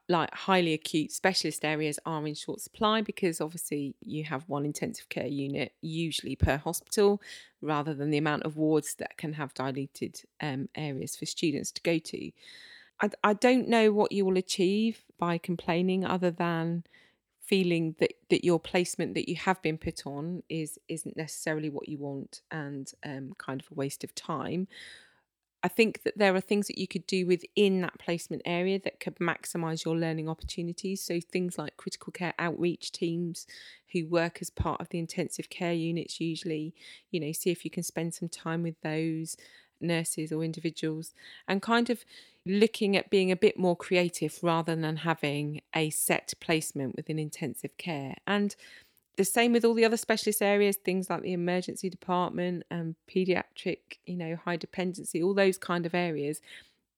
like 0.09 0.35
highly 0.35 0.75
acute 0.75 1.13
specialist 1.13 1.65
areas 1.65 1.99
are 2.05 2.27
in 2.27 2.35
short 2.35 2.61
supply 2.61 3.01
because 3.01 3.41
obviously 3.41 3.95
you 4.01 4.25
have 4.25 4.43
one 4.49 4.65
intensive 4.65 5.09
care 5.09 5.27
unit 5.27 5.73
usually 5.81 6.35
per 6.37 6.57
hospital 6.57 7.23
rather 7.63 7.95
than 7.95 8.11
the 8.11 8.19
amount 8.19 8.43
of 8.43 8.57
wards 8.57 8.95
that 8.97 9.17
can 9.17 9.35
have 9.35 9.55
diluted 9.55 10.21
um, 10.41 10.69
areas 10.75 11.15
for 11.17 11.27
students 11.27 11.71
to 11.73 11.81
go 11.83 11.99
to. 11.99 12.31
I, 13.01 13.11
I 13.23 13.33
don't 13.35 13.69
know 13.69 13.93
what 13.93 14.13
you 14.13 14.25
will 14.25 14.37
achieve 14.37 15.03
by 15.19 15.39
complaining 15.39 16.05
other 16.05 16.31
than 16.33 16.85
feeling 17.51 17.97
that, 17.99 18.13
that 18.31 18.45
your 18.45 18.61
placement 18.61 19.15
that 19.15 19.29
you 19.29 19.35
have 19.35 19.61
been 19.61 19.77
put 19.77 20.07
on 20.07 20.41
is 20.49 20.79
isn't 20.89 21.17
necessarily 21.17 21.69
what 21.69 21.89
you 21.89 21.99
want 21.99 22.43
and 22.53 22.93
um, 23.05 23.33
kind 23.39 23.61
of 23.61 23.67
a 23.73 23.75
waste 23.75 24.05
of 24.05 24.15
time. 24.15 24.69
I 25.65 25.69
think 25.69 26.05
that 26.05 26.17
there 26.17 26.35
are 26.35 26.41
things 26.41 26.69
that 26.69 26.79
you 26.79 26.87
could 26.87 27.07
do 27.09 27.27
within 27.27 27.81
that 27.83 27.99
placement 27.99 28.43
area 28.45 28.79
that 28.85 29.01
could 29.01 29.17
maximize 29.17 29.85
your 29.85 29.97
learning 29.97 30.29
opportunities. 30.29 31.03
So 31.03 31.19
things 31.21 31.59
like 31.59 31.77
critical 31.77 32.13
care 32.13 32.35
outreach 32.39 32.93
teams 32.93 33.49
who 33.93 34.07
work 34.07 34.39
as 34.41 34.49
part 34.49 34.81
of 34.81 34.89
the 34.91 35.01
intensive 35.01 35.51
care 35.51 35.75
units 35.75 36.21
usually, 36.21 36.73
you 37.11 37.19
know, 37.19 37.33
see 37.33 37.51
if 37.51 37.65
you 37.65 37.71
can 37.71 37.83
spend 37.83 38.15
some 38.15 38.29
time 38.29 38.63
with 38.63 38.81
those 38.83 39.37
nurses 39.81 40.33
or 40.33 40.43
individuals 40.43 41.15
and 41.49 41.63
kind 41.63 41.91
of 41.91 42.05
looking 42.47 42.97
at 42.97 43.11
being 43.11 43.31
a 43.31 43.37
bit 43.37 43.59
more 43.59 43.77
creative 43.77 44.39
rather 44.43 44.75
than 44.75 44.97
having 44.99 45.61
a 45.75 45.91
set 45.91 46.33
placement 46.41 46.97
within 46.97 47.19
intensive 47.19 47.77
care. 47.77 48.15
And 48.27 48.57
the 49.17 49.25
same 49.25 49.53
with 49.53 49.65
all 49.65 49.75
the 49.75 49.85
other 49.85 49.97
specialist 49.97 50.41
areas, 50.41 50.77
things 50.77 51.11
like 51.11 51.23
the 51.23 51.33
emergency 51.33 51.91
department 51.91 52.63
and 52.71 52.95
pediatric, 53.09 53.99
you 54.07 54.17
know, 54.17 54.37
high 54.37 54.57
dependency, 54.57 55.23
all 55.23 55.35
those 55.35 55.59
kind 55.59 55.85
of 55.85 55.95
areas, 55.95 56.41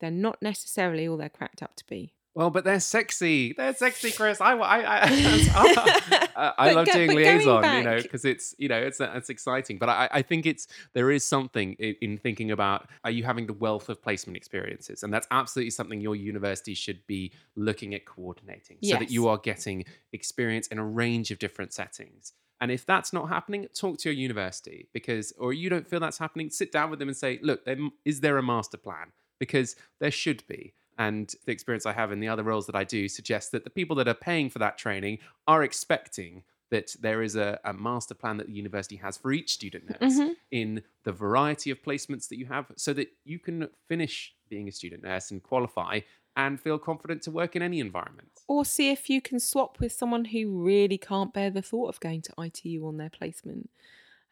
they're 0.01 0.11
not 0.11 0.41
necessarily 0.41 1.09
all 1.09 1.17
they're 1.17 1.29
cracked 1.29 1.63
up 1.63 1.75
to 1.77 1.87
be. 1.87 2.13
Well, 2.35 2.49
but 2.49 2.65
they're 2.65 2.81
sexy. 2.81 3.53
They're 3.53 3.75
sexy, 3.75 4.11
Chris. 4.11 4.41
I, 4.41 4.55
I, 4.55 4.79
I, 4.79 6.29
I, 6.37 6.53
I, 6.57 6.73
love 6.73 6.87
go- 6.87 6.93
doing 6.93 7.15
liaison, 7.15 7.77
you 7.77 7.85
know, 7.85 8.01
because 8.01 8.25
it's, 8.25 8.55
you 8.59 8.69
know, 8.69 8.79
it's 8.79 9.01
it's 9.01 9.29
exciting. 9.29 9.77
But 9.77 9.91
I, 9.91 10.09
I 10.11 10.23
think 10.23 10.47
it's 10.47 10.67
there 10.95 11.11
is 11.11 11.25
something 11.25 11.75
in, 11.75 11.95
in 12.01 12.19
thinking 12.19 12.51
about 12.51 12.89
are 13.05 13.11
you 13.11 13.25
having 13.25 13.47
the 13.47 13.53
wealth 13.53 13.91
of 13.91 14.01
placement 14.01 14.37
experiences, 14.39 15.03
and 15.03 15.13
that's 15.13 15.27
absolutely 15.31 15.71
something 15.71 16.01
your 16.01 16.17
university 16.17 16.73
should 16.73 17.07
be 17.07 17.33
looking 17.55 17.95
at 17.95 18.07
coordinating, 18.07 18.79
so 18.83 18.97
that 18.97 19.11
you 19.11 19.29
are 19.29 19.37
getting 19.37 19.85
experience 20.15 20.69
in 20.69 20.79
a 20.79 20.85
range 20.85 21.31
of 21.31 21.39
different 21.39 21.75
settings. 21.75 22.33
And 22.63 22.71
if 22.71 22.87
that's 22.87 23.13
not 23.13 23.29
happening, 23.29 23.67
talk 23.75 23.99
to 23.99 24.09
your 24.09 24.17
university 24.17 24.87
because, 24.95 25.33
or 25.37 25.53
you 25.53 25.69
don't 25.69 25.87
feel 25.87 25.99
that's 25.99 26.19
happening, 26.19 26.49
sit 26.49 26.71
down 26.71 26.91
with 26.91 27.01
them 27.01 27.09
and 27.09 27.17
say, 27.17 27.41
look, 27.43 27.67
is 28.05 28.21
there 28.21 28.39
a 28.39 28.43
master 28.43 28.77
plan? 28.77 29.11
Because 29.41 29.75
there 29.99 30.13
should 30.13 30.47
be. 30.47 30.73
And 30.99 31.35
the 31.47 31.53
experience 31.53 31.87
I 31.87 31.93
have 31.93 32.13
in 32.13 32.21
the 32.21 32.29
other 32.29 32.43
roles 32.43 32.67
that 32.67 32.77
I 32.77 32.85
do 32.85 33.09
suggests 33.09 33.51
that 33.51 33.65
the 33.65 33.71
people 33.71 33.97
that 33.97 34.09
are 34.09 34.15
paying 34.15 34.51
for 34.51 34.59
that 34.61 34.79
training 34.79 35.19
are 35.49 35.63
expecting 35.63 36.45
that 36.71 36.95
there 37.01 37.23
is 37.23 37.37
a, 37.37 37.61
a 37.65 37.73
master 37.73 38.15
plan 38.15 38.39
that 38.39 38.47
the 38.47 38.53
university 38.55 38.97
has 38.97 39.17
for 39.19 39.31
each 39.33 39.53
student 39.53 39.85
nurse 39.91 40.19
Mhm. 40.19 40.37
in 40.51 40.83
the 41.05 41.13
variety 41.13 41.71
of 41.71 41.83
placements 41.83 42.29
that 42.29 42.39
you 42.39 42.47
have 42.47 42.73
so 42.77 42.95
that 42.95 43.09
you 43.25 43.39
can 43.39 43.69
finish 43.89 44.35
being 44.49 44.69
a 44.69 44.73
student 44.73 45.03
nurse 45.03 45.31
and 45.31 45.43
qualify 45.43 46.01
and 46.35 46.59
feel 46.59 46.79
confident 46.79 47.21
to 47.23 47.31
work 47.31 47.55
in 47.57 47.61
any 47.61 47.79
environment. 47.79 48.31
Or 48.49 48.65
see 48.65 48.91
if 48.91 49.11
you 49.11 49.21
can 49.21 49.39
swap 49.39 49.81
with 49.81 49.93
someone 49.93 50.25
who 50.27 50.49
really 50.63 50.97
can't 50.97 51.35
bear 51.35 51.51
the 51.51 51.61
thought 51.61 51.89
of 51.91 52.01
going 52.01 52.23
to 52.23 52.33
ITU 52.43 52.87
on 52.87 52.97
their 52.97 53.11
placement. 53.11 53.69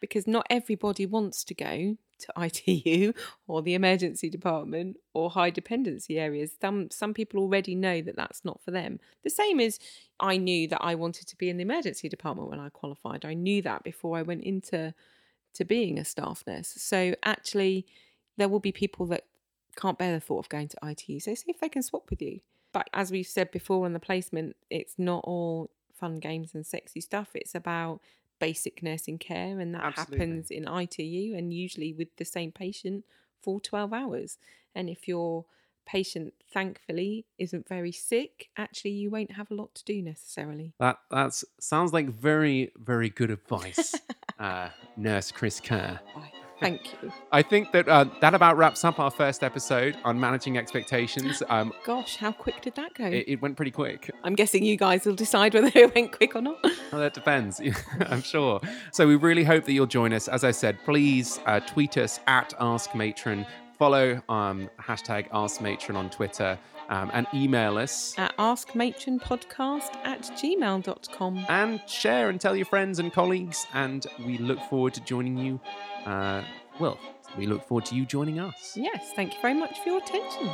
Because 0.00 0.26
not 0.26 0.46
everybody 0.50 1.06
wants 1.06 1.44
to 1.44 1.54
go 1.54 1.96
to 2.20 2.32
ITU 2.38 3.12
or 3.46 3.62
the 3.62 3.74
emergency 3.74 4.30
department 4.30 4.96
or 5.14 5.30
high 5.30 5.50
dependency 5.50 6.18
areas. 6.18 6.52
Some 6.60 6.90
some 6.90 7.14
people 7.14 7.40
already 7.40 7.74
know 7.74 8.00
that 8.02 8.16
that's 8.16 8.44
not 8.44 8.60
for 8.62 8.70
them. 8.70 8.98
The 9.22 9.30
same 9.30 9.60
as 9.60 9.78
I 10.18 10.36
knew 10.36 10.68
that 10.68 10.82
I 10.82 10.94
wanted 10.94 11.26
to 11.28 11.36
be 11.36 11.48
in 11.48 11.56
the 11.56 11.62
emergency 11.62 12.08
department 12.08 12.48
when 12.48 12.60
I 12.60 12.68
qualified. 12.68 13.24
I 13.24 13.34
knew 13.34 13.62
that 13.62 13.82
before 13.82 14.16
I 14.16 14.22
went 14.22 14.44
into 14.44 14.94
to 15.54 15.64
being 15.64 15.98
a 15.98 16.04
staff 16.04 16.44
nurse. 16.46 16.74
So 16.76 17.14
actually 17.22 17.86
there 18.36 18.48
will 18.48 18.60
be 18.60 18.72
people 18.72 19.06
that 19.06 19.24
can't 19.76 19.98
bear 19.98 20.12
the 20.12 20.20
thought 20.20 20.38
of 20.38 20.48
going 20.48 20.68
to 20.68 20.76
ITU. 20.82 21.20
So 21.20 21.34
see 21.34 21.50
if 21.50 21.60
they 21.60 21.68
can 21.68 21.82
swap 21.82 22.10
with 22.10 22.22
you. 22.22 22.40
But 22.72 22.88
as 22.94 23.10
we've 23.10 23.26
said 23.26 23.50
before 23.50 23.84
on 23.84 23.92
the 23.92 24.00
placement, 24.00 24.56
it's 24.70 24.94
not 24.98 25.24
all 25.24 25.70
fun 25.92 26.18
games 26.18 26.54
and 26.54 26.66
sexy 26.66 27.00
stuff. 27.00 27.30
It's 27.34 27.54
about 27.54 28.00
basic 28.40 28.82
nursing 28.82 29.18
care, 29.18 29.60
and 29.60 29.74
that 29.74 29.84
Absolutely. 29.84 30.18
happens 30.18 30.50
in 30.50 30.66
ITU 30.66 31.36
and 31.36 31.54
usually 31.54 31.92
with 31.92 32.08
the 32.16 32.24
same 32.24 32.50
patient 32.50 33.04
for 33.40 33.60
12 33.60 33.92
hours. 33.92 34.38
And 34.74 34.88
if 34.88 35.06
your 35.06 35.44
patient, 35.86 36.34
thankfully, 36.52 37.26
isn't 37.38 37.68
very 37.68 37.92
sick, 37.92 38.48
actually, 38.56 38.92
you 38.92 39.10
won't 39.10 39.32
have 39.32 39.50
a 39.50 39.54
lot 39.54 39.74
to 39.76 39.84
do 39.84 40.02
necessarily. 40.02 40.72
That 40.78 40.98
that's 41.10 41.44
sounds 41.60 41.92
like 41.92 42.08
very 42.08 42.72
very 42.76 43.10
good 43.10 43.30
advice, 43.30 43.94
uh, 44.38 44.70
Nurse 44.96 45.30
Chris 45.30 45.60
Kerr. 45.60 46.00
Thank 46.60 46.92
you. 47.02 47.12
I 47.32 47.42
think 47.42 47.72
that 47.72 47.88
uh, 47.88 48.04
that 48.20 48.34
about 48.34 48.56
wraps 48.56 48.84
up 48.84 48.98
our 49.00 49.10
first 49.10 49.42
episode 49.42 49.96
on 50.04 50.18
managing 50.20 50.56
expectations. 50.58 51.42
Um, 51.50 51.72
Gosh, 51.84 52.16
how 52.16 52.30
quick 52.32 52.60
did 52.62 52.76
that 52.76 52.94
go? 52.94 53.06
it, 53.06 53.24
it 53.26 53.42
went 53.42 53.56
pretty 53.56 53.70
quick. 53.72 54.10
I'm 54.22 54.34
guessing 54.36 54.64
you 54.64 54.76
guys 54.76 55.04
will 55.04 55.14
decide 55.16 55.52
whether 55.54 55.70
it 55.74 55.94
went 55.94 56.12
quick 56.12 56.36
or 56.36 56.42
not. 56.42 56.58
Well, 56.92 57.00
that 57.00 57.14
depends, 57.14 57.60
I'm 58.08 58.20
sure. 58.22 58.60
So 58.92 59.06
we 59.06 59.14
really 59.16 59.44
hope 59.44 59.64
that 59.64 59.72
you'll 59.72 59.86
join 59.86 60.12
us. 60.12 60.26
As 60.28 60.42
I 60.44 60.50
said, 60.50 60.78
please 60.84 61.38
uh, 61.46 61.60
tweet 61.60 61.96
us 61.96 62.18
at 62.26 62.52
Ask 62.60 62.94
Matron, 62.96 63.46
follow 63.78 64.20
um, 64.28 64.68
hashtag 64.80 65.26
Ask 65.32 65.60
Matron 65.60 65.96
on 65.96 66.10
Twitter, 66.10 66.58
um, 66.90 67.10
and 67.14 67.26
email 67.32 67.78
us. 67.78 68.14
at 68.18 68.36
askmatronpodcast 68.36 69.96
at 70.04 70.22
gmail.com. 70.22 71.46
And 71.48 71.80
share 71.88 72.28
and 72.28 72.40
tell 72.40 72.54
your 72.54 72.66
friends 72.66 72.98
and 72.98 73.12
colleagues. 73.12 73.66
And 73.72 74.06
we 74.26 74.36
look 74.38 74.60
forward 74.68 74.94
to 74.94 75.00
joining 75.00 75.38
you. 75.38 75.60
Uh, 76.04 76.42
well, 76.78 76.98
we 77.38 77.46
look 77.46 77.66
forward 77.66 77.86
to 77.86 77.94
you 77.94 78.04
joining 78.04 78.38
us. 78.38 78.76
Yes, 78.76 79.12
thank 79.14 79.34
you 79.34 79.40
very 79.40 79.54
much 79.54 79.78
for 79.80 79.90
your 79.90 79.98
attention. 79.98 80.50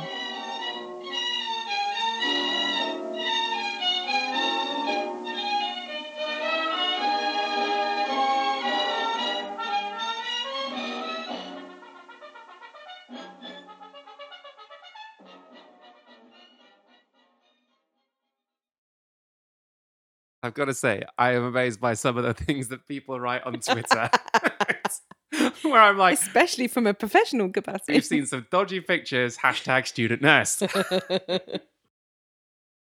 I've 20.47 20.53
got 20.53 20.65
to 20.65 20.73
say, 20.73 21.03
I 21.17 21.33
am 21.33 21.43
amazed 21.43 21.81
by 21.81 21.93
some 21.93 22.17
of 22.17 22.23
the 22.23 22.33
things 22.45 22.69
that 22.69 22.87
people 22.87 23.19
write 23.19 23.43
on 23.43 23.59
Twitter. 23.59 24.09
Where 25.63 25.81
I'm 25.81 25.97
like, 25.97 26.17
Especially 26.17 26.67
from 26.67 26.87
a 26.87 26.93
professional 26.93 27.49
capacity. 27.51 27.93
we've 27.93 28.05
seen 28.05 28.25
some 28.25 28.47
dodgy 28.49 28.79
pictures, 28.79 29.37
hashtag 29.37 29.85
student 29.85 30.21
nurse. 30.21 30.63